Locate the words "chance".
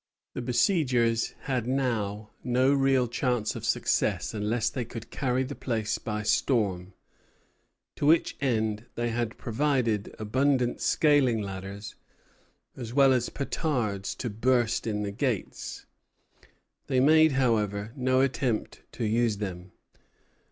3.07-3.55